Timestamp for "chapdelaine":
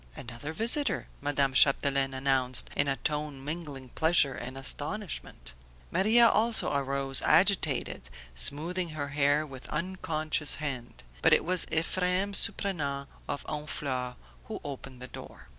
1.53-2.15